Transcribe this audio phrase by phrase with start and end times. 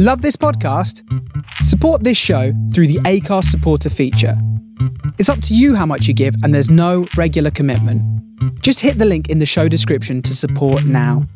[0.00, 1.02] Love this podcast?
[1.64, 4.40] Support this show through the Acast supporter feature.
[5.18, 8.00] It's up to you how much you give, and there's no regular commitment.
[8.62, 11.26] Just hit the link in the show description to support now.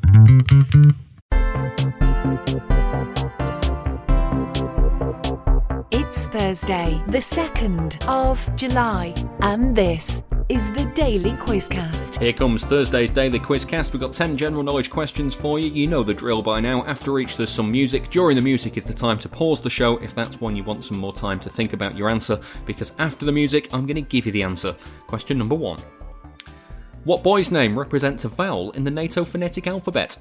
[5.90, 12.20] It's Thursday, the 2nd of July, and this is the Daily Quizcast.
[12.20, 13.92] Here comes Thursday's Daily Quizcast.
[13.92, 15.70] We've got 10 general knowledge questions for you.
[15.70, 16.84] You know the drill by now.
[16.84, 18.08] After each, there's some music.
[18.08, 20.84] During the music is the time to pause the show if that's when you want
[20.84, 24.02] some more time to think about your answer, because after the music, I'm going to
[24.02, 24.74] give you the answer.
[25.06, 25.80] Question number one
[27.04, 30.18] What boy's name represents a vowel in the NATO phonetic alphabet?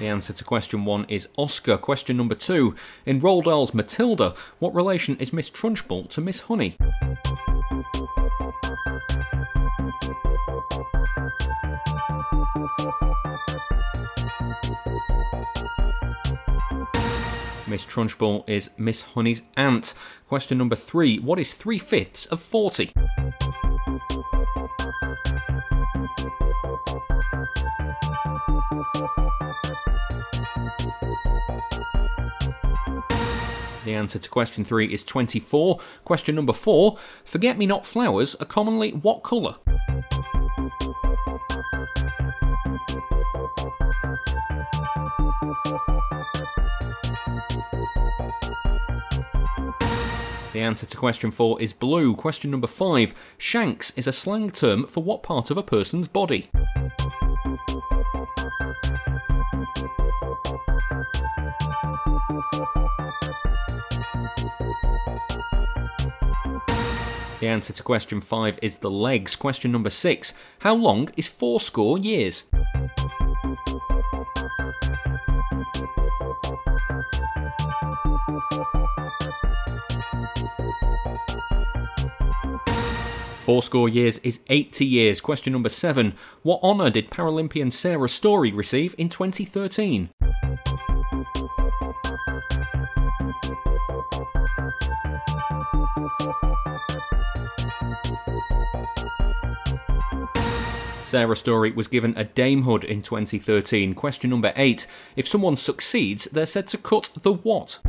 [0.00, 1.76] The answer to question one is Oscar.
[1.76, 2.74] Question number two.
[3.04, 6.78] In Roald Dahl's Matilda, what relation is Miss Trunchbull to Miss Honey?
[17.66, 19.92] Miss Trunchbull is Miss Honey's aunt.
[20.26, 21.18] Question number three.
[21.18, 22.94] What is three fifths of 40?
[33.90, 35.80] The answer to question three is 24.
[36.04, 39.56] Question number four Forget me not flowers are commonly what colour?
[50.52, 52.14] The answer to question four is blue.
[52.14, 56.48] Question number five Shanks is a slang term for what part of a person's body?
[67.40, 69.34] The answer to question five is the legs.
[69.34, 72.44] Question number six How long is fourscore years?
[83.38, 85.22] Fourscore years is 80 years.
[85.22, 86.12] Question number seven
[86.42, 90.10] What honour did Paralympian Sarah Storey receive in 2013?
[101.10, 103.94] Sarah Storey was given a damehood in 2013.
[103.94, 104.86] Question number eight.
[105.16, 107.80] If someone succeeds, they're said to cut the what?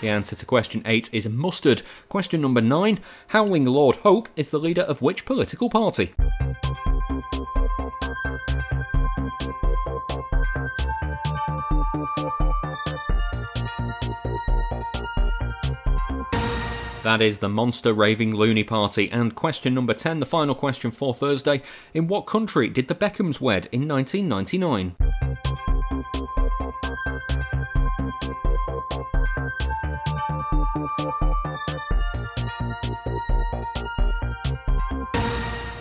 [0.00, 1.82] The answer to question 8 is mustard.
[2.08, 6.14] Question number 9 Howling Laud Hope is the leader of which political party?
[17.02, 19.10] That is the Monster Raving Loony Party.
[19.10, 21.62] And question number 10, the final question for Thursday.
[21.94, 24.96] In what country did the Beckhams wed in 1999?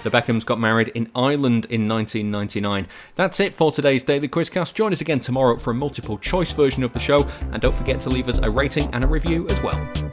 [0.04, 2.88] The Beckhams got married in Ireland in 1999.
[3.16, 4.74] That's it for today's Daily Quizcast.
[4.74, 8.00] Join us again tomorrow for a multiple choice version of the show, and don't forget
[8.00, 10.09] to leave us a rating and a review as well.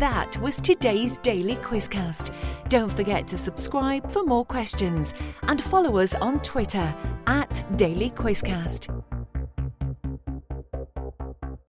[0.00, 2.34] That was today's Daily Quizcast.
[2.70, 5.12] Don't forget to subscribe for more questions
[5.42, 6.94] and follow us on Twitter
[7.26, 8.88] at Daily Quizcast.